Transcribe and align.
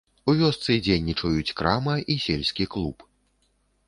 У 0.31 0.33
вёсцы 0.37 0.77
дзейнічаюць 0.85 1.53
крама 1.59 1.95
і 2.13 2.15
сельскі 2.23 2.67
клуб. 2.77 3.05